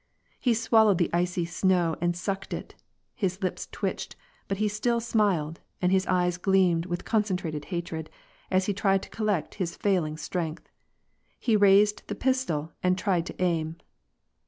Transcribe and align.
He 0.39 0.55
swallowed 0.55 0.97
the 0.97 1.11
icy 1.13 1.45
snow 1.45 1.95
and 2.01 2.17
sucked 2.17 2.55
it; 2.55 2.73
his 3.13 3.43
lips 3.43 3.67
twitched; 3.71 4.15
but 4.47 4.57
he 4.57 4.67
still 4.67 4.99
smiled, 4.99 5.59
and 5.79 5.91
his 5.91 6.07
eyes 6.07 6.37
gleamed 6.39 6.87
with 6.87 7.05
concentrated 7.05 7.65
hatred, 7.65 8.09
as 8.49 8.65
he 8.65 8.73
tried 8.73 9.03
to 9.03 9.09
collect 9.11 9.53
his 9.61 9.77
failing 9.77 10.17
strength. 10.17 10.67
He 11.39 11.55
raised 11.55 12.07
the 12.07 12.15
pistol 12.15 12.71
and 12.81 12.97
tried 12.97 13.27
to 13.27 13.39
aim. 13.39 13.75